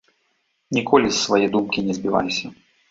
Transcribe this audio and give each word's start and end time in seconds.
Ніколі 0.79 1.07
з 1.11 1.21
свае 1.25 1.45
думкі 1.59 1.87
не 1.91 2.01
збівайся. 2.01 2.47